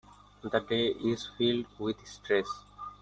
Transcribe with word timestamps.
The 0.41 0.59
day 0.61 0.87
is 0.87 1.27
filled 1.37 1.67
with 1.77 2.07
stress. 2.07 2.63